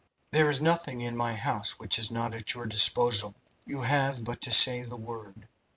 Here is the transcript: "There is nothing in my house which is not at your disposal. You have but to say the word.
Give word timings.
"There 0.31 0.49
is 0.49 0.59
nothing 0.59 1.01
in 1.01 1.15
my 1.15 1.35
house 1.35 1.77
which 1.77 1.99
is 1.99 2.09
not 2.09 2.33
at 2.33 2.55
your 2.55 2.65
disposal. 2.65 3.35
You 3.67 3.81
have 3.81 4.23
but 4.23 4.41
to 4.41 4.51
say 4.51 4.81
the 4.81 4.97
word. 4.97 5.47